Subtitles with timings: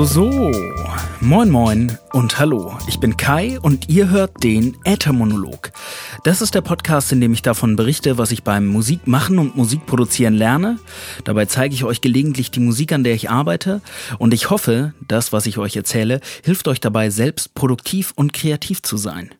[0.00, 0.50] So, so, so.
[1.20, 2.74] Moin, moin und hallo.
[2.88, 5.72] Ich bin Kai und ihr hört den Äthermonolog.
[6.24, 10.32] Das ist der Podcast, in dem ich davon berichte, was ich beim Musikmachen und Musikproduzieren
[10.32, 10.78] lerne.
[11.24, 13.82] Dabei zeige ich euch gelegentlich die Musik, an der ich arbeite.
[14.18, 18.80] Und ich hoffe, das, was ich euch erzähle, hilft euch dabei, selbst produktiv und kreativ
[18.80, 19.34] zu sein.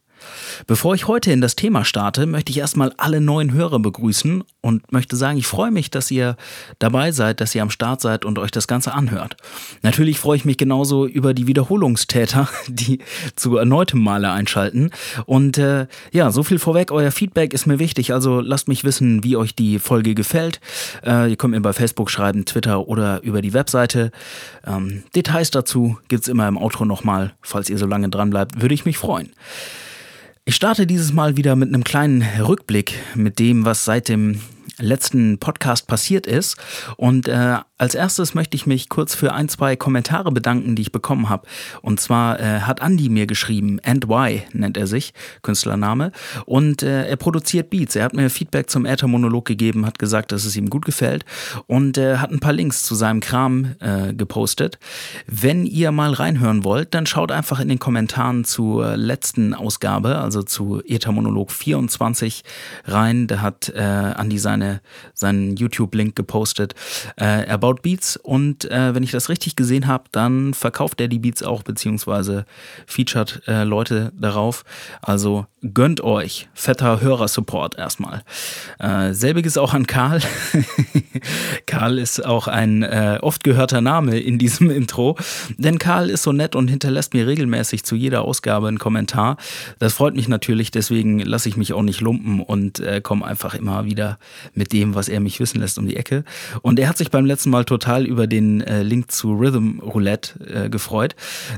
[0.66, 4.92] Bevor ich heute in das Thema starte, möchte ich erstmal alle neuen Hörer begrüßen und
[4.92, 6.36] möchte sagen, ich freue mich, dass ihr
[6.78, 9.36] dabei seid, dass ihr am Start seid und euch das Ganze anhört.
[9.82, 13.00] Natürlich freue ich mich genauso über die Wiederholungstäter, die
[13.36, 14.90] zu erneutem Male einschalten.
[15.26, 19.24] Und äh, ja, so viel vorweg, euer Feedback ist mir wichtig, also lasst mich wissen,
[19.24, 20.60] wie euch die Folge gefällt.
[21.04, 24.10] Äh, ihr könnt mir bei Facebook schreiben, Twitter oder über die Webseite.
[24.66, 28.74] Ähm, Details dazu gibt's immer im Outro nochmal, falls ihr so lange dran bleibt, würde
[28.74, 29.30] ich mich freuen.
[30.46, 34.40] Ich starte dieses Mal wieder mit einem kleinen Rückblick mit dem, was seit dem
[34.80, 36.56] letzten Podcast passiert ist.
[36.96, 40.92] Und äh, als erstes möchte ich mich kurz für ein, zwei Kommentare bedanken, die ich
[40.92, 41.46] bekommen habe.
[41.80, 46.12] Und zwar äh, hat Andy mir geschrieben, And Why nennt er sich, Künstlername.
[46.44, 47.96] Und äh, er produziert Beats.
[47.96, 51.24] Er hat mir Feedback zum Äther-Monolog gegeben, hat gesagt, dass es ihm gut gefällt
[51.66, 54.78] und äh, hat ein paar Links zu seinem Kram äh, gepostet.
[55.26, 60.42] Wenn ihr mal reinhören wollt, dann schaut einfach in den Kommentaren zur letzten Ausgabe, also
[60.42, 62.44] zu Äther-Monolog 24
[62.84, 63.26] rein.
[63.26, 64.69] Da hat äh, Andy seine
[65.14, 66.74] seinen YouTube-Link gepostet.
[67.16, 71.08] Äh, er baut Beats und äh, wenn ich das richtig gesehen habe, dann verkauft er
[71.08, 72.44] die Beats auch, beziehungsweise
[72.86, 74.64] featured äh, Leute darauf.
[75.02, 76.48] Also gönnt euch.
[76.54, 78.22] Fetter Hörersupport erstmal.
[78.78, 80.20] Äh, selbiges auch an Karl.
[81.66, 85.16] Karl ist auch ein äh, oft gehörter Name in diesem Intro,
[85.58, 89.36] denn Karl ist so nett und hinterlässt mir regelmäßig zu jeder Ausgabe einen Kommentar.
[89.78, 93.54] Das freut mich natürlich, deswegen lasse ich mich auch nicht lumpen und äh, komme einfach
[93.54, 94.18] immer wieder
[94.54, 96.24] mit dem, was er mich wissen lässt, um die Ecke.
[96.62, 100.40] Und er hat sich beim letzten Mal total über den äh, Link zu Rhythm Roulette
[100.46, 101.16] äh, gefreut.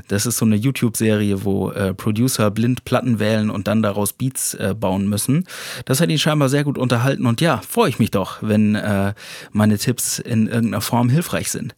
[0.09, 4.53] Das ist so eine YouTube-Serie, wo äh, Producer blind Platten wählen und dann daraus Beats
[4.55, 5.45] äh, bauen müssen.
[5.85, 9.13] Das hat ihn scheinbar sehr gut unterhalten und ja, freue ich mich doch, wenn äh,
[9.51, 11.75] meine Tipps in irgendeiner Form hilfreich sind.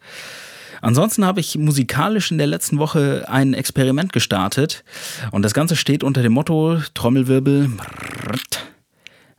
[0.82, 4.84] Ansonsten habe ich musikalisch in der letzten Woche ein Experiment gestartet
[5.32, 7.72] und das Ganze steht unter dem Motto Trommelwirbel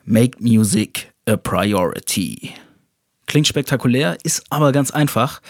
[0.05, 2.55] Make Music a Priority.
[3.27, 5.43] Klingt spektakulär, ist aber ganz einfach.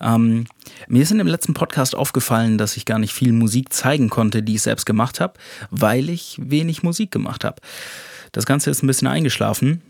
[0.00, 0.46] Ähm,
[0.88, 4.42] mir ist in dem letzten Podcast aufgefallen, dass ich gar nicht viel Musik zeigen konnte,
[4.42, 5.34] die ich selbst gemacht habe,
[5.70, 7.60] weil ich wenig Musik gemacht habe.
[8.32, 9.80] Das Ganze ist ein bisschen eingeschlafen.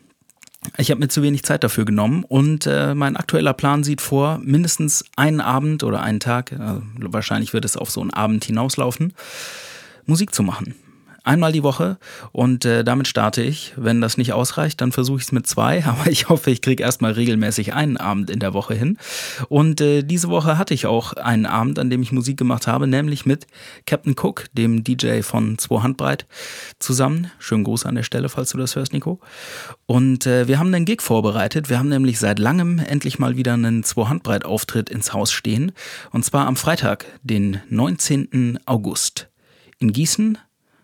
[0.77, 4.39] Ich habe mir zu wenig Zeit dafür genommen und äh, mein aktueller Plan sieht vor,
[4.43, 6.59] mindestens einen Abend oder einen Tag, äh,
[6.99, 9.15] wahrscheinlich wird es auf so einen Abend hinauslaufen,
[10.05, 10.75] Musik zu machen
[11.25, 11.99] einmal die Woche
[12.33, 13.73] und äh, damit starte ich.
[13.77, 16.83] Wenn das nicht ausreicht, dann versuche ich es mit zwei, aber ich hoffe, ich kriege
[16.83, 18.99] erstmal regelmäßig einen Abend in der Woche hin.
[19.49, 22.87] Und äh, diese Woche hatte ich auch einen Abend, an dem ich Musik gemacht habe,
[22.87, 23.47] nämlich mit
[23.87, 26.27] Captain Cook, dem DJ von Zwei Handbreit,
[26.79, 27.31] zusammen.
[27.39, 29.21] Schönen Gruß an der Stelle, falls du das hörst, Nico.
[29.87, 31.69] Und äh, wir haben einen Gig vorbereitet.
[31.69, 35.73] Wir haben nämlich seit langem endlich mal wieder einen Zwei Handbreit Auftritt ins Haus stehen.
[36.13, 38.61] Und zwar am Freitag, den 19.
[38.67, 39.29] August.
[39.79, 40.39] In Gießen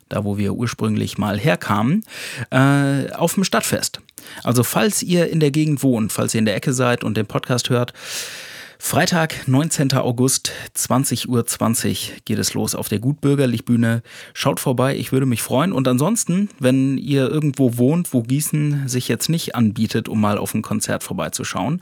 [0.09, 2.05] da wo wir ursprünglich mal herkamen,
[2.51, 4.01] äh, auf dem Stadtfest.
[4.43, 7.27] Also falls ihr in der Gegend wohnt, falls ihr in der Ecke seid und den
[7.27, 7.93] Podcast hört,
[8.79, 9.95] Freitag, 19.
[9.95, 14.03] August, 20.20 Uhr 20 geht es los auf der Gutbürgerlich-Bühne.
[14.35, 15.73] Schaut vorbei, ich würde mich freuen.
[15.73, 20.55] Und ansonsten, wenn ihr irgendwo wohnt, wo Gießen sich jetzt nicht anbietet, um mal auf
[20.55, 21.81] ein Konzert vorbeizuschauen,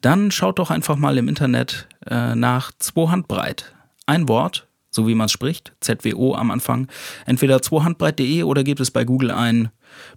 [0.00, 3.74] dann schaut doch einfach mal im Internet äh, nach Zwei Handbreit.
[4.06, 4.67] Ein Wort,
[4.98, 6.88] so wie man es spricht, ZWO am Anfang,
[7.24, 9.70] entweder zweihandbreit.de oder gebt es bei Google ein,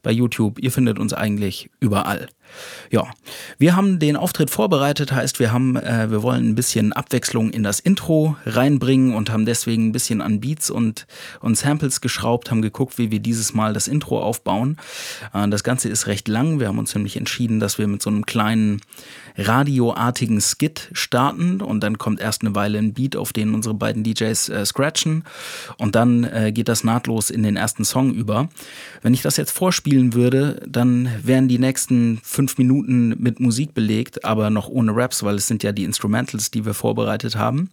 [0.03, 0.59] bei YouTube.
[0.59, 2.27] Ihr findet uns eigentlich überall.
[2.89, 3.09] Ja,
[3.57, 7.63] wir haben den Auftritt vorbereitet, heißt wir haben, äh, wir wollen ein bisschen Abwechslung in
[7.63, 11.07] das Intro reinbringen und haben deswegen ein bisschen an Beats und,
[11.39, 14.77] und Samples geschraubt, haben geguckt, wie wir dieses Mal das Intro aufbauen.
[15.33, 16.59] Äh, das Ganze ist recht lang.
[16.59, 18.81] Wir haben uns nämlich entschieden, dass wir mit so einem kleinen
[19.37, 24.03] radioartigen Skit starten und dann kommt erst eine Weile ein Beat, auf den unsere beiden
[24.03, 25.23] DJs äh, scratchen
[25.77, 28.49] und dann äh, geht das nahtlos in den ersten Song über.
[29.01, 34.25] Wenn ich das jetzt vorspielen würde, dann wären die nächsten fünf Minuten mit Musik belegt,
[34.25, 37.69] aber noch ohne Raps, weil es sind ja die Instrumentals, die wir vorbereitet haben.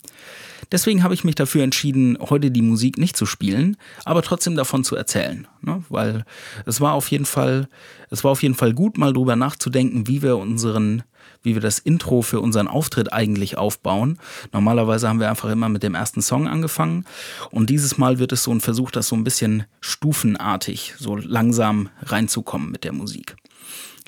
[0.70, 4.84] Deswegen habe ich mich dafür entschieden, heute die Musik nicht zu spielen, aber trotzdem davon
[4.84, 5.48] zu erzählen.
[5.62, 5.82] Ne?
[5.88, 6.26] Weil
[6.66, 7.70] es war auf jeden Fall,
[8.10, 11.04] es war auf jeden Fall gut, mal drüber nachzudenken, wie wir unseren,
[11.42, 14.18] wie wir das Intro für unseren Auftritt eigentlich aufbauen.
[14.52, 17.04] Normalerweise haben wir einfach immer mit dem ersten Song angefangen
[17.50, 21.88] und dieses Mal wird es so ein Versuch, das so ein bisschen stufenartig, so langsam
[22.02, 23.36] reinzukommen mit der Musik.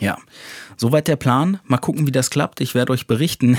[0.00, 0.16] Ja,
[0.78, 1.60] soweit der Plan.
[1.64, 2.62] Mal gucken, wie das klappt.
[2.62, 3.58] Ich werde euch berichten,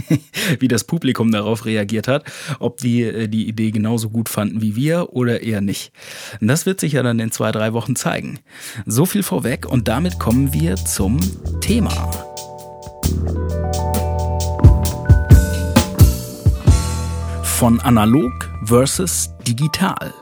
[0.58, 2.24] wie das Publikum darauf reagiert hat,
[2.58, 5.92] ob die äh, die Idee genauso gut fanden wie wir oder eher nicht.
[6.40, 8.40] Das wird sich ja dann in zwei, drei Wochen zeigen.
[8.86, 11.20] So viel vorweg und damit kommen wir zum
[11.60, 12.33] Thema.
[17.64, 20.12] Von analog versus digital.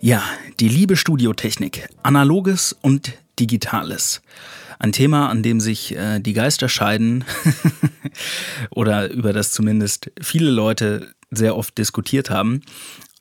[0.00, 0.20] Ja,
[0.58, 4.20] die liebe Studiotechnik, analoges und Digitales.
[4.80, 7.22] Ein Thema, an dem sich äh, die Geister scheiden
[8.70, 12.62] oder über das zumindest viele Leute sehr oft diskutiert haben.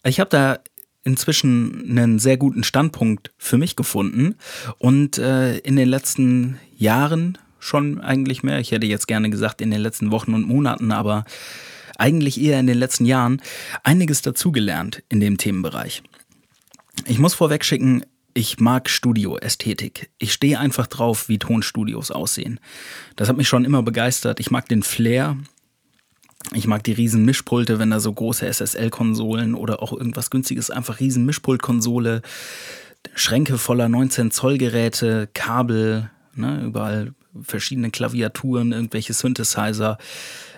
[0.04, 0.58] Ich habe da
[1.04, 4.38] inzwischen einen sehr guten Standpunkt für mich gefunden
[4.80, 8.58] und äh, in den letzten Jahren schon eigentlich mehr.
[8.58, 11.26] Ich hätte jetzt gerne gesagt in den letzten Wochen und Monaten, aber
[12.04, 13.42] eigentlich eher in den letzten Jahren
[13.84, 16.04] einiges dazugelernt in dem Themenbereich.
[17.06, 18.04] Ich muss vorweg schicken,
[18.34, 20.10] ich mag Studioästhetik.
[20.18, 22.60] Ich stehe einfach drauf, wie Tonstudios aussehen.
[23.16, 24.42] Das hat mich schon immer begeistert.
[24.42, 25.38] Ich mag den Flair.
[26.52, 31.00] Ich mag die riesen Mischpulte, wenn da so große SSL-Konsolen oder auch irgendwas günstiges, einfach
[31.00, 32.22] riesen Mischpultkonsole,
[33.16, 39.98] Schränke voller 19 Zoll Geräte, Kabel, ne, überall verschiedene Klaviaturen, irgendwelche Synthesizer.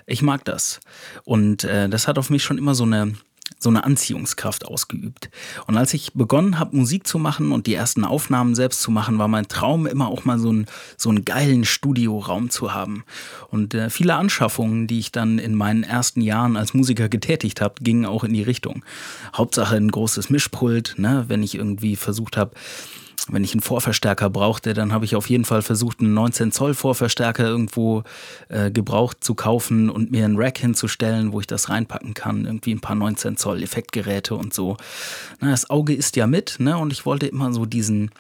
[0.06, 0.80] Ich mag das.
[1.24, 3.14] Und äh, das hat auf mich schon immer so eine
[3.58, 5.30] so eine Anziehungskraft ausgeübt.
[5.66, 9.18] Und als ich begonnen habe, Musik zu machen und die ersten Aufnahmen selbst zu machen,
[9.18, 10.66] war mein Traum immer auch mal so, ein,
[10.98, 13.04] so einen geilen Studioraum zu haben.
[13.50, 17.76] Und äh, viele Anschaffungen, die ich dann in meinen ersten Jahren als Musiker getätigt habe,
[17.82, 18.84] gingen auch in die Richtung.
[19.36, 22.52] Hauptsache ein großes Mischpult, ne, wenn ich irgendwie versucht habe,
[23.28, 26.74] wenn ich einen Vorverstärker brauchte, dann habe ich auf jeden Fall versucht, einen 19 Zoll
[26.74, 28.04] Vorverstärker irgendwo
[28.50, 32.46] äh, gebraucht zu kaufen und mir einen Rack hinzustellen, wo ich das reinpacken kann.
[32.46, 34.78] Irgendwie ein paar 19 Zoll Effektgeräte und so.
[35.40, 36.78] Na, das Auge ist ja mit, ne?
[36.78, 38.12] Und ich wollte immer so diesen,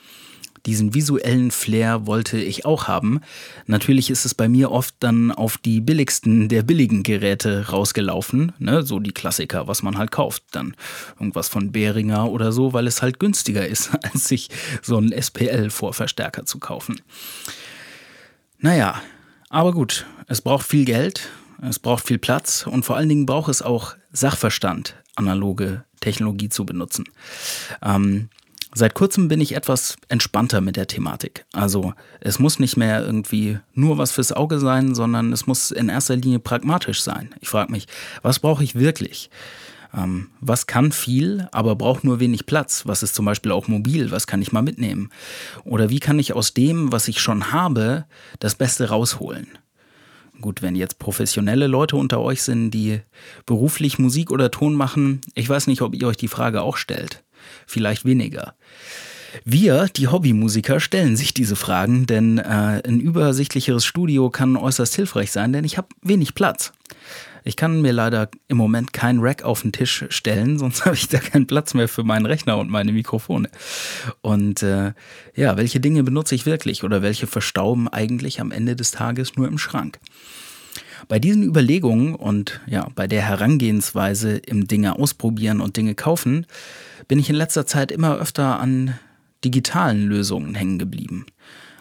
[0.66, 3.22] diesen visuellen Flair wollte ich auch haben.
[3.68, 8.84] Natürlich ist es bei mir oft dann auf die billigsten der billigen Geräte rausgelaufen, ne?
[8.84, 10.44] so die Klassiker, was man halt kauft.
[10.52, 10.76] Dann
[11.20, 14.50] irgendwas von Behringer oder so, weil es halt günstiger ist, als sich
[14.82, 17.02] so einen SPL-Vorverstärker zu kaufen.
[18.58, 19.02] Naja,
[19.50, 21.30] aber gut, es braucht viel Geld,
[21.62, 26.66] es braucht viel Platz und vor allen Dingen braucht es auch Sachverstand, analoge Technologie zu
[26.66, 27.06] benutzen.
[27.82, 28.30] Ähm,
[28.77, 31.45] Seit kurzem bin ich etwas entspannter mit der Thematik.
[31.54, 35.88] Also es muss nicht mehr irgendwie nur was fürs Auge sein, sondern es muss in
[35.88, 37.33] erster Linie pragmatisch sein.
[37.39, 37.88] Ich frage mich,
[38.22, 39.30] was brauche ich wirklich?
[39.95, 42.83] Ähm, was kann viel, aber braucht nur wenig Platz?
[42.86, 44.12] Was ist zum Beispiel auch mobil?
[44.12, 45.10] Was kann ich mal mitnehmen?
[45.63, 48.04] Oder wie kann ich aus dem, was ich schon habe,
[48.39, 49.48] das Beste rausholen?
[50.42, 53.00] Gut, wenn jetzt professionelle Leute unter euch sind, die
[53.45, 57.24] beruflich Musik oder Ton machen, ich weiß nicht, ob ihr euch die Frage auch stellt
[57.68, 58.56] vielleicht weniger.
[59.44, 65.32] Wir, die Hobbymusiker, stellen sich diese Fragen, denn äh, ein übersichtlicheres Studio kann äußerst hilfreich
[65.32, 66.72] sein, denn ich habe wenig Platz.
[67.48, 71.08] Ich kann mir leider im Moment kein Rack auf den Tisch stellen, sonst habe ich
[71.08, 73.50] da keinen Platz mehr für meinen Rechner und meine Mikrofone.
[74.22, 74.94] Und äh,
[75.36, 79.48] ja, welche Dinge benutze ich wirklich oder welche verstauben eigentlich am Ende des Tages nur
[79.48, 80.00] im Schrank?
[81.07, 86.46] Bei diesen Überlegungen und ja, bei der Herangehensweise im Dinge ausprobieren und Dinge kaufen,
[87.08, 88.98] bin ich in letzter Zeit immer öfter an
[89.44, 91.25] digitalen Lösungen hängen geblieben.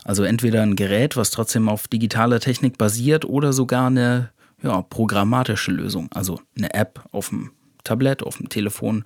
[0.04, 4.30] Also entweder ein Gerät, was trotzdem auf digitaler Technik basiert, oder sogar eine
[4.62, 7.52] ja, programmatische Lösung, also eine App auf dem
[7.84, 9.04] Tablet, auf dem Telefon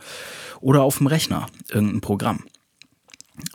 [0.60, 2.44] oder auf dem Rechner, irgendein Programm.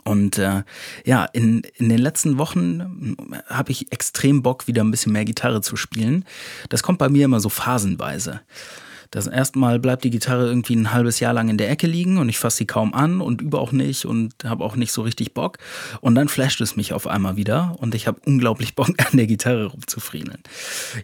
[0.04, 0.62] Und äh,
[1.04, 5.60] ja, in, in den letzten Wochen habe ich extrem Bock, wieder ein bisschen mehr Gitarre
[5.60, 6.24] zu spielen.
[6.68, 8.40] Das kommt bei mir immer so phasenweise.
[9.14, 12.18] Das erste Mal bleibt die Gitarre irgendwie ein halbes Jahr lang in der Ecke liegen
[12.18, 15.02] und ich fasse sie kaum an und übe auch nicht und habe auch nicht so
[15.02, 15.58] richtig Bock.
[16.00, 19.28] Und dann flasht es mich auf einmal wieder und ich habe unglaublich Bock an der
[19.28, 20.42] Gitarre rumzufriemeln.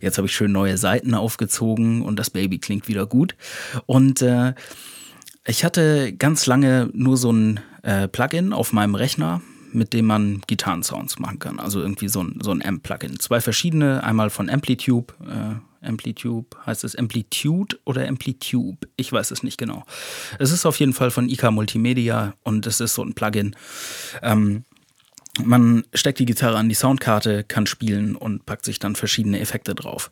[0.01, 3.37] Jetzt habe ich schön neue Seiten aufgezogen und das Baby klingt wieder gut.
[3.87, 4.55] Und äh,
[5.47, 9.41] ich hatte ganz lange nur so ein äh, Plugin auf meinem Rechner,
[9.73, 11.61] mit dem man Gitarrensounds machen kann.
[11.61, 13.19] Also irgendwie so ein, so ein Amp-Plugin.
[13.21, 18.79] Zwei verschiedene, einmal von Amplitude, äh, Amplitude, heißt es Amplitude oder Amplitude?
[18.97, 19.85] Ich weiß es nicht genau.
[20.39, 23.57] Es ist auf jeden Fall von IK Multimedia und es ist so ein Plugin.
[24.23, 24.65] Ähm,
[25.45, 29.75] man steckt die Gitarre an die Soundkarte, kann spielen und packt sich dann verschiedene Effekte
[29.75, 30.11] drauf.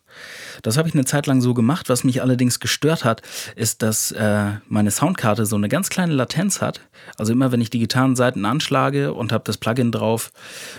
[0.63, 1.89] Das habe ich eine Zeit lang so gemacht.
[1.89, 3.23] Was mich allerdings gestört hat,
[3.57, 6.81] ist, dass äh, meine Soundkarte so eine ganz kleine Latenz hat.
[7.17, 10.33] Also immer, wenn ich die Gitarrenseiten anschlage und habe das Plugin drauf,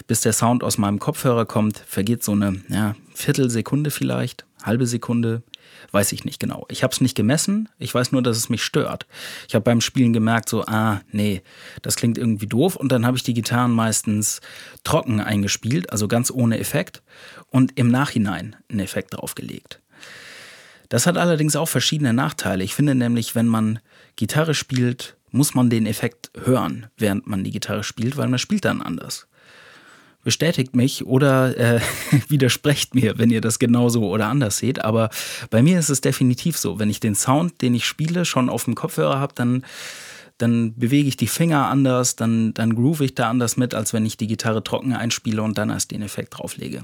[0.08, 5.44] bis der Sound aus meinem Kopfhörer kommt, vergeht so eine ja, Viertelsekunde vielleicht, halbe Sekunde,
[5.92, 6.66] Weiß ich nicht genau.
[6.70, 7.70] Ich habe es nicht gemessen.
[7.78, 9.08] Ich weiß nur, dass es mich stört.
[9.48, 11.42] Ich habe beim Spielen gemerkt, so, ah, nee,
[11.82, 12.76] das klingt irgendwie doof.
[12.76, 14.42] Und dann habe ich die Gitarren meistens
[14.84, 17.02] trocken eingespielt, also ganz ohne Effekt.
[17.50, 19.82] Und im Nachhinein einen Effekt draufgelegt.
[20.90, 22.64] Das hat allerdings auch verschiedene Nachteile.
[22.64, 23.80] Ich finde nämlich, wenn man
[24.16, 28.66] Gitarre spielt, muss man den Effekt hören, während man die Gitarre spielt, weil man spielt
[28.66, 29.29] dann anders
[30.24, 31.82] bestätigt mich oder äh,
[32.28, 34.84] widersprecht mir, wenn ihr das genauso oder anders seht.
[34.84, 35.10] Aber
[35.50, 36.80] bei mir ist es definitiv so.
[36.80, 39.64] Wenn ich den Sound, den ich spiele, schon auf dem Kopfhörer habe, dann,
[40.38, 44.06] dann bewege ich die Finger anders, dann, dann groove ich da anders mit, als wenn
[44.06, 46.84] ich die Gitarre trocken einspiele und dann erst den Effekt drauflege.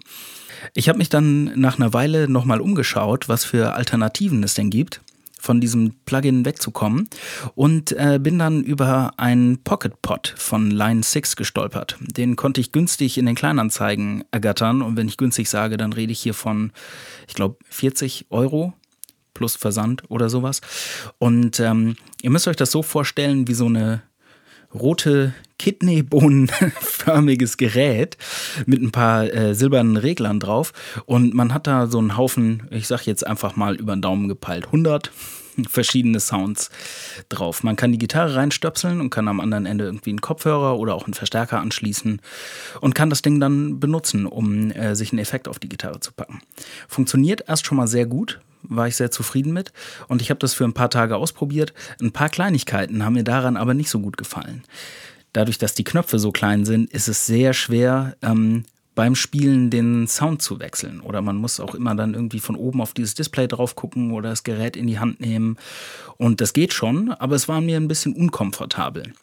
[0.74, 5.01] Ich habe mich dann nach einer Weile nochmal umgeschaut, was für Alternativen es denn gibt
[5.45, 7.07] von diesem Plugin wegzukommen
[7.53, 11.97] und äh, bin dann über einen Pocket Pod von Line 6 gestolpert.
[11.99, 16.11] Den konnte ich günstig in den Kleinanzeigen ergattern und wenn ich günstig sage, dann rede
[16.11, 16.71] ich hier von,
[17.27, 18.73] ich glaube, 40 Euro
[19.35, 20.61] plus Versand oder sowas.
[21.19, 24.01] Und ähm, ihr müsst euch das so vorstellen wie so eine
[24.79, 28.17] rote Kidneybohnenförmiges Gerät
[28.65, 30.74] mit ein paar äh, silbernen Reglern drauf
[31.05, 34.27] und man hat da so einen Haufen, ich sag jetzt einfach mal über den Daumen
[34.27, 35.12] gepeilt, 100
[35.70, 36.70] verschiedene Sounds
[37.29, 37.63] drauf.
[37.63, 41.05] Man kann die Gitarre reinstöpseln und kann am anderen Ende irgendwie einen Kopfhörer oder auch
[41.05, 42.22] einen Verstärker anschließen
[42.82, 46.12] und kann das Ding dann benutzen, um äh, sich einen Effekt auf die Gitarre zu
[46.12, 46.41] packen.
[46.88, 49.74] Funktioniert erst schon mal sehr gut, war ich sehr zufrieden mit
[50.07, 51.74] und ich habe das für ein paar Tage ausprobiert.
[52.01, 54.63] Ein paar Kleinigkeiten haben mir daran aber nicht so gut gefallen.
[55.34, 58.63] Dadurch, dass die Knöpfe so klein sind, ist es sehr schwer, ähm,
[58.95, 61.01] beim Spielen den Sound zu wechseln.
[61.01, 64.29] Oder man muss auch immer dann irgendwie von oben auf dieses Display drauf gucken oder
[64.29, 65.57] das Gerät in die Hand nehmen.
[66.17, 69.13] Und das geht schon, aber es war mir ein bisschen unkomfortabel.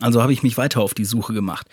[0.00, 1.66] Also habe ich mich weiter auf die Suche gemacht.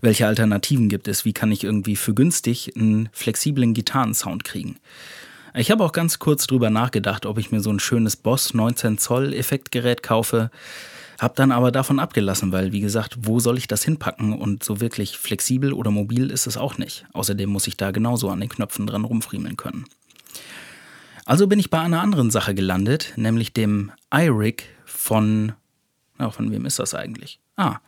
[0.00, 1.24] Welche Alternativen gibt es?
[1.24, 4.76] Wie kann ich irgendwie für günstig einen flexiblen Gitarrensound kriegen?
[5.56, 8.98] Ich habe auch ganz kurz drüber nachgedacht, ob ich mir so ein schönes Boss 19
[8.98, 10.50] Zoll Effektgerät kaufe.
[11.20, 14.32] Hab dann aber davon abgelassen, weil, wie gesagt, wo soll ich das hinpacken?
[14.32, 17.06] Und so wirklich flexibel oder mobil ist es auch nicht.
[17.12, 19.84] Außerdem muss ich da genauso an den Knöpfen dran rumfriemeln können.
[21.24, 25.52] Also bin ich bei einer anderen Sache gelandet, nämlich dem iRig von.
[26.18, 27.38] Ja, von wem ist das eigentlich?
[27.56, 27.78] Ah,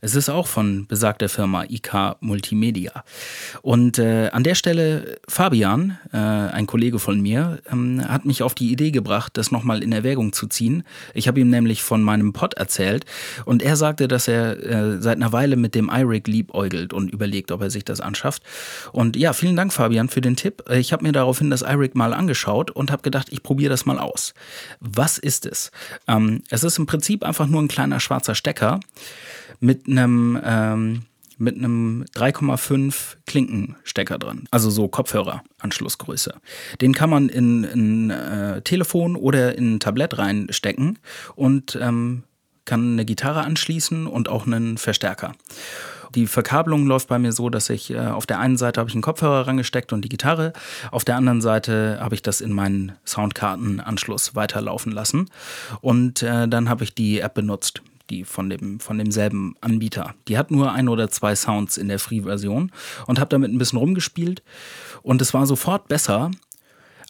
[0.00, 3.04] es ist auch von besagter Firma IK Multimedia.
[3.62, 8.54] Und äh, an der Stelle, Fabian, äh, ein Kollege von mir, ähm, hat mich auf
[8.54, 10.84] die Idee gebracht, das nochmal in Erwägung zu ziehen.
[11.14, 13.04] Ich habe ihm nämlich von meinem Pod erzählt
[13.44, 17.50] und er sagte, dass er äh, seit einer Weile mit dem iRig liebäugelt und überlegt,
[17.50, 18.42] ob er sich das anschafft.
[18.92, 20.62] Und ja, vielen Dank, Fabian, für den Tipp.
[20.70, 23.98] Ich habe mir daraufhin das iRig mal angeschaut und habe gedacht, ich probiere das mal
[23.98, 24.34] aus.
[24.80, 25.72] Was ist es?
[26.06, 28.80] Ähm, es ist im Prinzip einfach nur ein kleiner schwarzer Stecker
[29.60, 31.02] mit einem ähm,
[31.40, 36.34] einem 3,5 Klinkenstecker dran, also so Kopfhöreranschlussgröße.
[36.80, 40.98] Den kann man in ein äh, Telefon oder in ein Tablett reinstecken
[41.36, 42.24] und ähm,
[42.64, 45.32] kann eine Gitarre anschließen und auch einen Verstärker.
[46.14, 48.94] Die Verkabelung läuft bei mir so, dass ich äh, auf der einen Seite habe ich
[48.94, 50.52] einen Kopfhörer rangesteckt und die Gitarre,
[50.90, 55.30] auf der anderen Seite habe ich das in meinen Soundkartenanschluss weiterlaufen lassen
[55.80, 60.14] und äh, dann habe ich die App benutzt die von, dem, von demselben Anbieter.
[60.28, 62.72] Die hat nur ein oder zwei Sounds in der Free-Version
[63.06, 64.42] und habe damit ein bisschen rumgespielt.
[65.02, 66.30] Und es war sofort besser,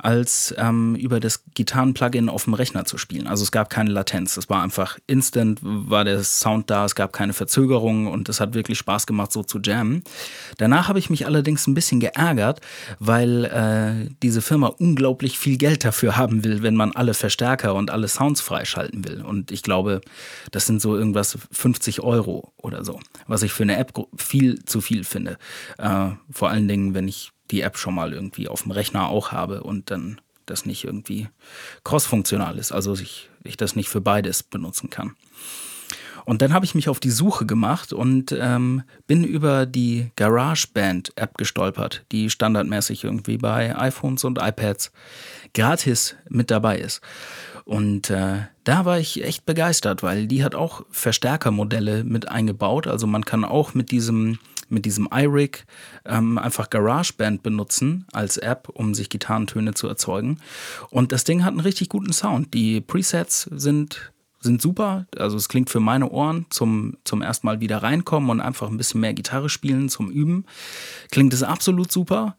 [0.01, 3.27] als ähm, über das Gitarren-Plugin auf dem Rechner zu spielen.
[3.27, 4.37] Also es gab keine Latenz.
[4.37, 8.55] Es war einfach instant, war der Sound da, es gab keine Verzögerung und es hat
[8.55, 10.05] wirklich Spaß gemacht, so zu jammen.
[10.59, 12.61] Danach habe ich mich allerdings ein bisschen geärgert,
[12.99, 17.91] weil äh, diese Firma unglaublich viel Geld dafür haben will, wenn man alle Verstärker und
[17.91, 19.23] alle Sounds freischalten will.
[19.23, 20.01] Und ich glaube,
[20.51, 24.81] das sind so irgendwas 50 Euro oder so, was ich für eine App viel zu
[24.81, 25.39] viel finde.
[25.79, 29.33] Äh, vor allen Dingen, wenn ich die App schon mal irgendwie auf dem Rechner auch
[29.33, 31.29] habe und dann das nicht irgendwie
[31.85, 35.15] cross-funktional ist, also ich, ich das nicht für beides benutzen kann.
[36.25, 41.39] Und dann habe ich mich auf die Suche gemacht und ähm, bin über die GarageBand-App
[41.39, 44.93] gestolpert, die standardmäßig irgendwie bei iPhones und iPads
[45.55, 47.01] gratis mit dabei ist.
[47.65, 52.87] Und äh, da war ich echt begeistert, weil die hat auch Verstärkermodelle mit eingebaut.
[52.87, 55.65] Also man kann auch mit diesem mit diesem iRig
[56.05, 60.41] ähm, einfach GarageBand benutzen als App, um sich Gitarrentöne zu erzeugen.
[60.91, 62.55] Und das Ding hat einen richtig guten Sound.
[62.55, 65.07] Die Presets sind sind super.
[65.17, 68.77] Also es klingt für meine Ohren zum, zum ersten Mal wieder reinkommen und einfach ein
[68.77, 70.45] bisschen mehr Gitarre spielen zum Üben.
[71.11, 72.37] Klingt es absolut super.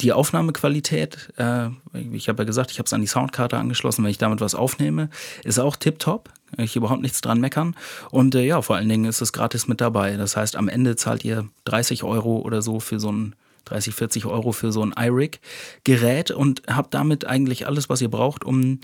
[0.00, 1.68] Die Aufnahmequalität, äh,
[2.12, 4.54] ich habe ja gesagt, ich habe es an die Soundkarte angeschlossen, wenn ich damit was
[4.54, 5.08] aufnehme,
[5.44, 6.30] ist auch tipptopp.
[6.56, 7.76] Ich überhaupt nichts dran meckern.
[8.10, 10.16] Und äh, ja, vor allen Dingen ist es gratis mit dabei.
[10.16, 13.34] Das heißt, am Ende zahlt ihr 30 Euro oder so für so ein
[13.66, 18.44] 30, 40 Euro für so ein iRig-Gerät und habt damit eigentlich alles, was ihr braucht,
[18.44, 18.80] um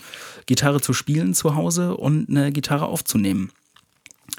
[0.46, 3.50] Gitarre zu spielen zu Hause und eine Gitarre aufzunehmen.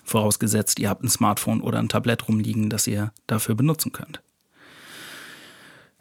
[0.03, 4.21] Vorausgesetzt, ihr habt ein Smartphone oder ein Tablett rumliegen, das ihr dafür benutzen könnt.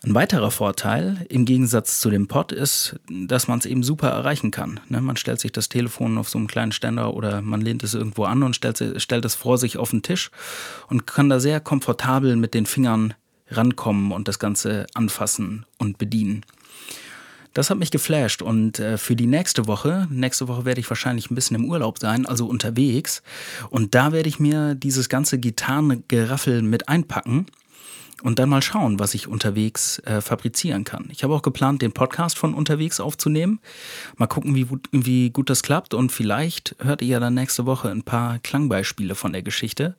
[0.05, 4.51] Ein weiterer Vorteil im Gegensatz zu dem Pod ist, dass man es eben super erreichen
[4.51, 4.81] kann.
[4.91, 5.01] Ne?
[5.01, 8.25] Man stellt sich das Telefon auf so einem kleinen Ständer oder man lehnt es irgendwo
[8.25, 10.31] an und stellt, stellt es vor sich auf den Tisch
[10.89, 13.15] und kann da sehr komfortabel mit den Fingern
[13.49, 16.45] rankommen und das Ganze anfassen und bedienen.
[17.55, 21.31] Das hat mich geflasht und äh, für die nächste Woche, nächste Woche werde ich wahrscheinlich
[21.31, 23.23] ein bisschen im Urlaub sein, also unterwegs
[23.71, 27.47] und da werde ich mir dieses ganze Gitarrengeraffel mit einpacken
[28.25, 31.09] und dann mal schauen, was ich unterwegs äh, fabrizieren kann.
[31.11, 33.61] Ich habe auch geplant, den Podcast von unterwegs aufzunehmen.
[34.17, 37.91] Mal gucken, wie, wie gut das klappt und vielleicht hört ihr ja dann nächste Woche
[37.91, 39.95] ein paar Klangbeispiele von der Geschichte.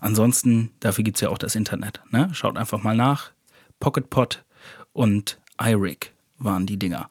[0.00, 2.00] Ansonsten, dafür gibt es ja auch das Internet.
[2.10, 2.28] Ne?
[2.32, 3.30] Schaut einfach mal nach.
[3.78, 4.44] PocketPod
[4.92, 7.08] und iRig waren die Dinger.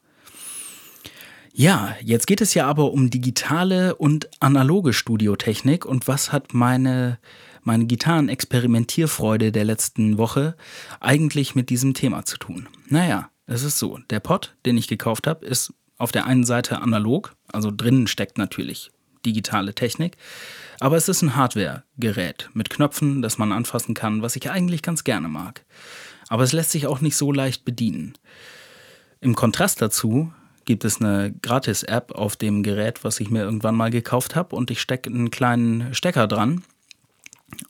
[1.54, 7.18] Ja, jetzt geht es ja aber um digitale und analoge Studiotechnik und was hat meine
[7.64, 10.56] meine Gitarrenexperimentierfreude der letzten Woche
[11.00, 12.68] eigentlich mit diesem Thema zu tun?
[12.88, 16.82] Naja, es ist so, der Pod, den ich gekauft habe, ist auf der einen Seite
[16.82, 18.92] analog, also drinnen steckt natürlich
[19.26, 20.18] digitale Technik,
[20.80, 25.04] aber es ist ein Hardware-Gerät mit Knöpfen, das man anfassen kann, was ich eigentlich ganz
[25.04, 25.66] gerne mag.
[26.30, 28.14] Aber es lässt sich auch nicht so leicht bedienen.
[29.20, 30.32] Im Kontrast dazu
[30.64, 34.72] gibt es eine Gratis-App auf dem Gerät, was ich mir irgendwann mal gekauft habe und
[34.72, 36.64] ich stecke einen kleinen Stecker dran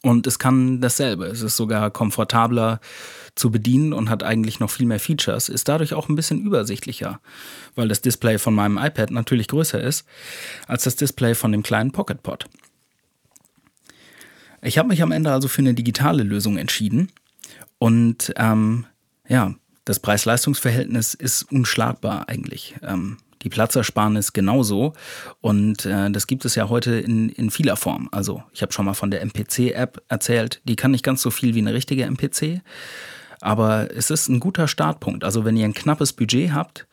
[0.02, 1.26] und es kann dasselbe.
[1.26, 2.80] Es ist sogar komfortabler
[3.36, 7.20] zu bedienen und hat eigentlich noch viel mehr Features, ist dadurch auch ein bisschen übersichtlicher,
[7.76, 10.06] weil das Display von meinem iPad natürlich größer ist
[10.68, 12.46] als das Display von dem kleinen Pocket Pod.
[14.62, 17.12] Ich habe mich am Ende also für eine digitale Lösung entschieden
[17.78, 18.86] und ähm,
[19.28, 19.56] ja,
[19.86, 22.76] das Preis-Leistungs-Verhältnis ist unschlagbar eigentlich.
[22.84, 24.94] Ähm, die Platzersparnis genauso.
[25.42, 28.10] Und äh, das gibt es ja heute in, in vieler Form.
[28.12, 30.62] Also ich habe schon mal von der MPC-App erzählt.
[30.64, 32.62] Die kann nicht ganz so viel wie eine richtige MPC.
[33.42, 35.24] Aber es ist ein guter Startpunkt.
[35.24, 36.88] Also wenn ihr ein knappes Budget habt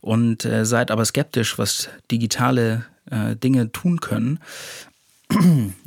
[0.00, 4.40] und äh, seid aber skeptisch, was digitale äh, Dinge tun können.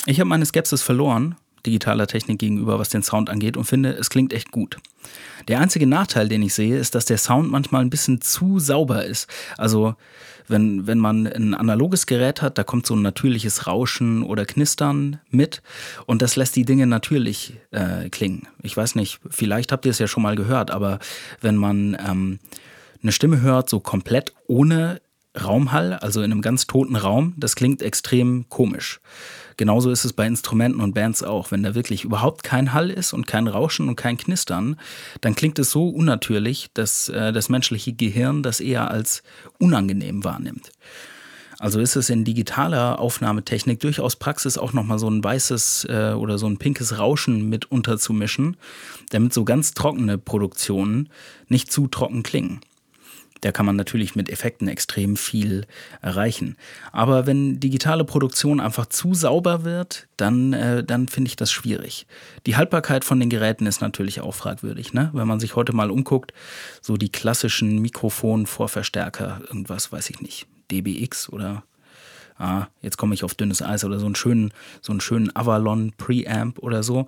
[0.06, 4.10] Ich habe meine Skepsis verloren digitaler Technik gegenüber, was den Sound angeht und finde, es
[4.10, 4.78] klingt echt gut.
[5.48, 9.06] Der einzige Nachteil, den ich sehe, ist, dass der Sound manchmal ein bisschen zu sauber
[9.06, 9.28] ist.
[9.58, 9.96] Also
[10.48, 15.20] wenn, wenn man ein analoges Gerät hat, da kommt so ein natürliches Rauschen oder Knistern
[15.30, 15.62] mit
[16.06, 18.48] und das lässt die Dinge natürlich äh, klingen.
[18.62, 21.00] Ich weiß nicht, vielleicht habt ihr es ja schon mal gehört, aber
[21.40, 22.40] wenn man ähm,
[23.02, 25.02] eine Stimme hört, so komplett ohne
[25.40, 29.00] Raumhall, also in einem ganz toten Raum, das klingt extrem komisch.
[29.58, 31.52] Genauso ist es bei Instrumenten und Bands auch.
[31.52, 34.78] Wenn da wirklich überhaupt kein Hall ist und kein Rauschen und kein Knistern,
[35.22, 39.24] dann klingt es so unnatürlich, dass äh, das menschliche Gehirn das eher als
[39.60, 40.72] unangenehm wahrnimmt.
[41.62, 46.40] Also ist es in digitaler Aufnahmetechnik durchaus Praxis, auch nochmal so ein weißes äh, oder
[46.40, 48.58] so ein pinkes Rauschen mit unterzumischen,
[49.12, 51.10] damit so ganz trockene Produktionen
[51.50, 52.62] nicht zu trocken klingen.
[53.42, 55.66] Da kann man natürlich mit Effekten extrem viel
[56.02, 56.58] erreichen.
[56.92, 62.06] Aber wenn digitale Produktion einfach zu sauber wird, dann, äh, dann finde ich das schwierig.
[62.46, 64.94] Die Haltbarkeit von den Geräten ist natürlich auch fragwürdig.
[64.94, 65.10] Ne?
[65.14, 66.34] Wenn man sich heute mal umguckt,
[66.82, 71.64] so die klassischen Mikrofon-Vorverstärker, irgendwas weiß ich nicht, DBX oder
[72.42, 74.52] ah, jetzt komme ich auf dünnes Eis oder so einen schönen,
[74.82, 77.06] so einen schönen Avalon Preamp oder so.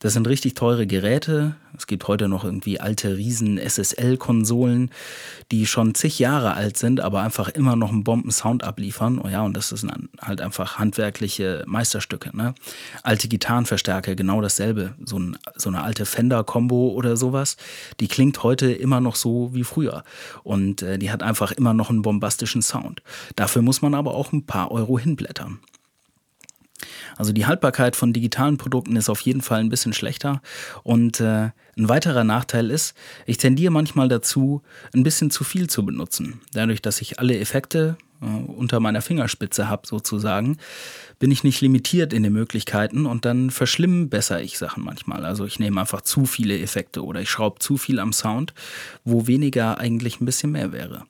[0.00, 1.56] Das sind richtig teure Geräte.
[1.76, 4.90] Es gibt heute noch irgendwie alte riesen SSL-Konsolen,
[5.52, 9.18] die schon zig Jahre alt sind, aber einfach immer noch einen Bomben-Sound abliefern.
[9.22, 12.34] Oh ja, und das sind halt einfach handwerkliche Meisterstücke.
[12.36, 12.54] Ne?
[13.02, 14.94] Alte Gitarrenverstärker, genau dasselbe.
[15.04, 17.56] So, ein, so eine alte Fender-Kombo oder sowas,
[18.00, 20.04] die klingt heute immer noch so wie früher.
[20.44, 23.02] Und äh, die hat einfach immer noch einen bombastischen Sound.
[23.36, 25.60] Dafür muss man aber auch ein paar Euro hinblättern.
[27.16, 30.42] Also die Haltbarkeit von digitalen Produkten ist auf jeden Fall ein bisschen schlechter.
[30.82, 34.62] Und äh, ein weiterer Nachteil ist, ich tendiere manchmal dazu,
[34.94, 36.40] ein bisschen zu viel zu benutzen.
[36.52, 40.58] Dadurch, dass ich alle Effekte äh, unter meiner Fingerspitze habe, sozusagen,
[41.18, 45.24] bin ich nicht limitiert in den Möglichkeiten und dann verschlimmbessere ich Sachen manchmal.
[45.24, 48.52] Also ich nehme einfach zu viele Effekte oder ich schraube zu viel am Sound,
[49.04, 51.04] wo weniger eigentlich ein bisschen mehr wäre.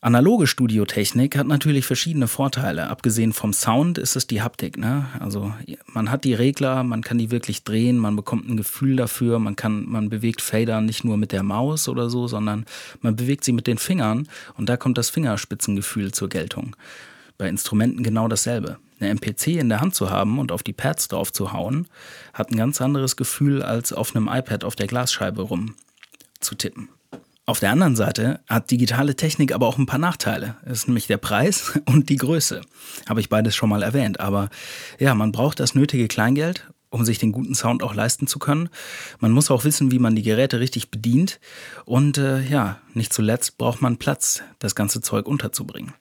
[0.00, 2.88] Analoge Studiotechnik hat natürlich verschiedene Vorteile.
[2.88, 4.78] Abgesehen vom Sound ist es die Haptik.
[4.78, 5.06] Ne?
[5.18, 5.52] Also
[5.86, 9.56] man hat die Regler, man kann die wirklich drehen, man bekommt ein Gefühl dafür, man
[9.56, 12.64] kann, man bewegt Fader nicht nur mit der Maus oder so, sondern
[13.00, 16.76] man bewegt sie mit den Fingern und da kommt das Fingerspitzengefühl zur Geltung.
[17.36, 18.78] bei Instrumenten genau dasselbe.
[19.00, 21.86] Eine MPC in der Hand zu haben und auf die Pads drauf zu hauen,
[22.34, 25.76] hat ein ganz anderes Gefühl, als auf einem iPad auf der Glasscheibe rum
[26.40, 26.88] zu tippen.
[27.48, 30.56] Auf der anderen Seite hat digitale Technik aber auch ein paar Nachteile.
[30.66, 32.60] Das ist nämlich der Preis und die Größe.
[33.08, 34.20] Habe ich beides schon mal erwähnt.
[34.20, 34.50] Aber
[34.98, 38.68] ja, man braucht das nötige Kleingeld, um sich den guten Sound auch leisten zu können.
[39.18, 41.40] Man muss auch wissen, wie man die Geräte richtig bedient.
[41.86, 45.94] Und äh, ja, nicht zuletzt braucht man Platz, das ganze Zeug unterzubringen.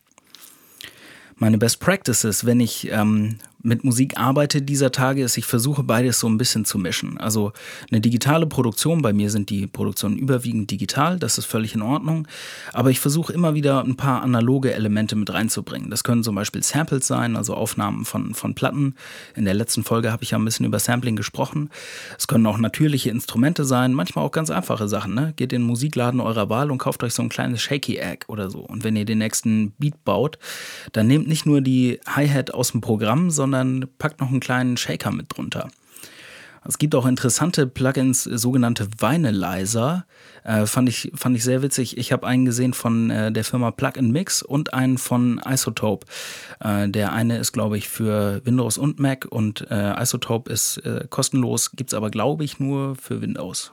[1.38, 6.20] Meine Best Practices, wenn ich ähm, mit Musik arbeite dieser Tage, ist, ich versuche beides
[6.20, 7.17] so ein bisschen zu mischen.
[7.17, 7.54] Also
[7.91, 12.28] eine digitale Produktion, bei mir sind die Produktionen überwiegend digital, das ist völlig in Ordnung.
[12.72, 15.89] Aber ich versuche immer wieder ein paar analoge Elemente mit reinzubringen.
[15.89, 18.96] Das können zum Beispiel Samples sein, also Aufnahmen von, von Platten.
[19.36, 21.70] In der letzten Folge habe ich ja ein bisschen über Sampling gesprochen.
[22.17, 25.13] Es können auch natürliche Instrumente sein, manchmal auch ganz einfache Sachen.
[25.13, 25.34] Ne?
[25.36, 28.50] Geht in den Musikladen eurer Wahl und kauft euch so ein kleines Shaky Egg oder
[28.50, 28.60] so.
[28.60, 30.38] Und wenn ihr den nächsten Beat baut,
[30.93, 34.76] dann nehmt nicht nur die Hi-Hat aus dem Programm, sondern sondern packt noch einen kleinen
[34.76, 35.70] Shaker mit drunter.
[36.68, 40.06] Es gibt auch interessante Plugins, sogenannte Vinalizer.
[40.44, 41.98] Äh, fand, ich, fand ich sehr witzig.
[41.98, 46.06] Ich habe einen gesehen von äh, der Firma Plug Mix und einen von Isotope.
[46.60, 51.06] Äh, der eine ist, glaube ich, für Windows und Mac und äh, Isotope ist äh,
[51.10, 53.72] kostenlos, gibt es aber, glaube ich, nur für Windows.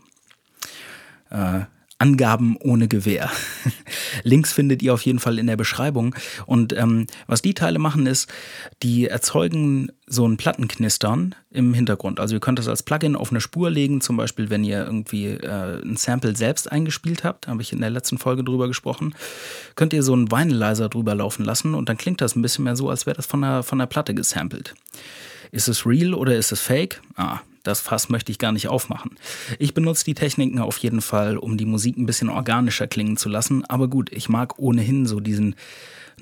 [1.98, 3.30] Angaben ohne Gewähr.
[4.24, 6.14] Links findet ihr auf jeden Fall in der Beschreibung.
[6.46, 8.28] Und ähm, was die Teile machen, ist,
[8.82, 12.20] die erzeugen so ein Plattenknistern im Hintergrund.
[12.20, 15.26] Also ihr könnt das als Plugin auf eine Spur legen, zum Beispiel, wenn ihr irgendwie
[15.28, 19.14] äh, ein Sample selbst eingespielt habt, habe ich in der letzten Folge drüber gesprochen,
[19.76, 22.76] könnt ihr so einen Vinalizer drüber laufen lassen und dann klingt das ein bisschen mehr
[22.76, 24.74] so, als wäre das von der, von der Platte gesampelt.
[25.52, 27.00] Ist es real oder ist es fake?
[27.16, 29.16] Ah, das Fass möchte ich gar nicht aufmachen.
[29.58, 33.28] Ich benutze die Techniken auf jeden Fall, um die Musik ein bisschen organischer klingen zu
[33.28, 33.64] lassen.
[33.64, 35.56] Aber gut, ich mag ohnehin so diesen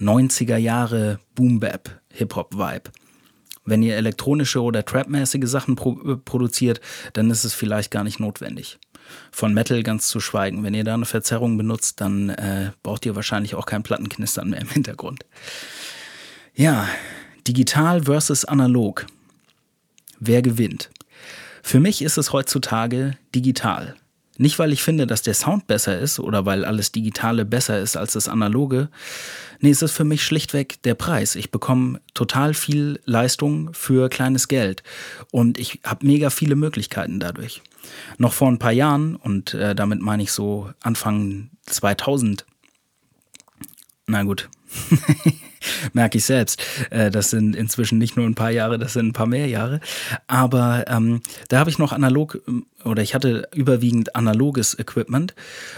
[0.00, 2.90] 90er Jahre Boom-Bap Hip-Hop-Vibe.
[3.64, 6.80] Wenn ihr elektronische oder trapmäßige Sachen pro äh, produziert,
[7.12, 8.78] dann ist es vielleicht gar nicht notwendig.
[9.30, 10.62] Von Metal ganz zu schweigen.
[10.62, 14.60] Wenn ihr da eine Verzerrung benutzt, dann äh, braucht ihr wahrscheinlich auch kein Plattenknistern mehr
[14.60, 15.26] im Hintergrund.
[16.54, 16.88] Ja,
[17.46, 19.06] digital versus analog.
[20.18, 20.90] Wer gewinnt?
[21.62, 23.96] Für mich ist es heutzutage digital.
[24.38, 27.96] Nicht, weil ich finde, dass der Sound besser ist oder weil alles Digitale besser ist
[27.96, 28.88] als das Analoge.
[29.60, 31.36] Nee, es ist für mich schlichtweg der Preis.
[31.36, 34.82] Ich bekomme total viel Leistung für kleines Geld
[35.30, 37.62] und ich habe mega viele Möglichkeiten dadurch.
[38.18, 42.46] Noch vor ein paar Jahren, und äh, damit meine ich so Anfang 2000,
[44.06, 44.48] na gut,
[45.92, 46.62] merke ich selbst.
[46.90, 49.80] Äh, das sind inzwischen nicht nur ein paar Jahre, das sind ein paar mehr Jahre.
[50.26, 55.34] Aber ähm, da habe ich noch analog ähm, oder ich hatte überwiegend analoges Equipment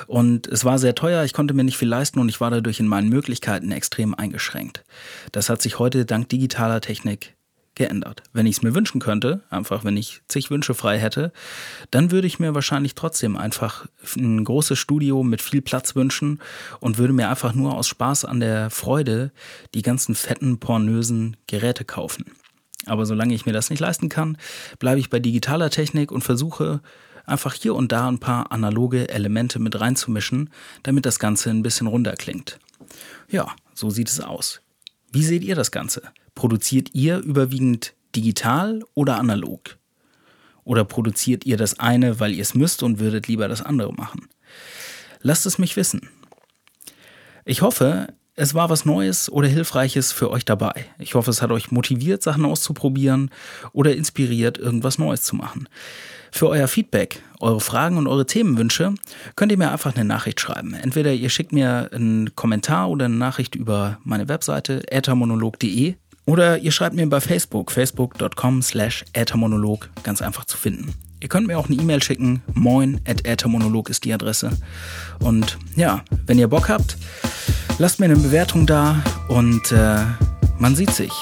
[0.06, 2.80] und es war sehr teuer, ich konnte mir nicht viel leisten und ich war dadurch
[2.80, 4.84] in meinen Möglichkeiten extrem eingeschränkt.
[5.32, 7.34] Das hat sich heute dank digitaler Technik
[7.74, 8.22] geändert.
[8.32, 11.32] Wenn ich es mir wünschen könnte, einfach wenn ich zig Wünsche frei hätte,
[11.90, 16.40] dann würde ich mir wahrscheinlich trotzdem einfach ein großes Studio mit viel Platz wünschen
[16.80, 19.32] und würde mir einfach nur aus Spaß an der Freude
[19.74, 22.24] die ganzen fetten, pornösen Geräte kaufen.
[22.86, 24.36] Aber solange ich mir das nicht leisten kann,
[24.78, 26.80] bleibe ich bei digitaler Technik und versuche
[27.26, 30.50] einfach hier und da ein paar analoge Elemente mit reinzumischen,
[30.82, 32.58] damit das Ganze ein bisschen runterklingt.
[33.28, 34.60] Ja, so sieht es aus.
[35.10, 36.02] Wie seht ihr das Ganze?
[36.44, 39.78] Produziert ihr überwiegend digital oder analog?
[40.62, 44.28] Oder produziert ihr das eine, weil ihr es müsst und würdet lieber das andere machen?
[45.22, 46.10] Lasst es mich wissen.
[47.46, 50.84] Ich hoffe, es war was Neues oder Hilfreiches für euch dabei.
[50.98, 53.30] Ich hoffe, es hat euch motiviert, Sachen auszuprobieren
[53.72, 55.66] oder inspiriert, irgendwas Neues zu machen.
[56.30, 58.92] Für euer Feedback, eure Fragen und eure Themenwünsche
[59.36, 60.74] könnt ihr mir einfach eine Nachricht schreiben.
[60.74, 65.94] Entweder ihr schickt mir einen Kommentar oder eine Nachricht über meine Webseite äthermonolog.de
[66.26, 70.94] oder ihr schreibt mir bei Facebook, facebook.com slash äthermonolog, ganz einfach zu finden.
[71.20, 74.50] Ihr könnt mir auch eine E-Mail schicken, moin at äthermonolog ist die Adresse.
[75.20, 76.98] Und ja, wenn ihr Bock habt,
[77.78, 80.00] lasst mir eine Bewertung da und äh,
[80.58, 81.12] man sieht sich.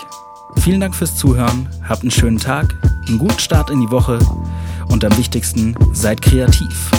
[0.57, 2.75] Vielen Dank fürs Zuhören, habt einen schönen Tag,
[3.07, 4.19] einen guten Start in die Woche
[4.89, 6.91] und am wichtigsten, seid kreativ.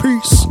[0.00, 0.46] Peace.